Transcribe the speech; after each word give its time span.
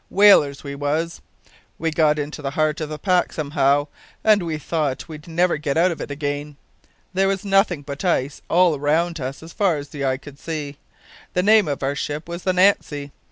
Whalers 0.09 0.63
we 0.63 0.73
was. 0.73 1.21
We 1.77 1.91
got 1.91 2.17
into 2.17 2.41
the 2.41 2.49
heart 2.49 2.81
of 2.81 2.89
the 2.89 2.97
pack 2.97 3.31
somehow, 3.31 3.85
and 4.23 4.41
we 4.41 4.57
thought 4.57 5.07
we'd 5.07 5.27
never 5.27 5.57
get 5.57 5.77
out 5.77 5.91
of 5.91 6.01
it 6.01 6.09
again. 6.09 6.57
There 7.13 7.27
was 7.27 7.45
nothin' 7.45 7.83
but 7.83 8.03
ice 8.03 8.41
all 8.49 8.79
round 8.79 9.19
us 9.21 9.43
as 9.43 9.53
far 9.53 9.77
as 9.77 9.89
the 9.89 10.03
eye 10.03 10.17
could 10.17 10.39
see. 10.39 10.79
The 11.33 11.43
name 11.43 11.67
of 11.67 11.83
our 11.83 11.93
ship 11.93 12.27
was 12.27 12.41
the 12.41 12.53
Nancy. 12.53 13.11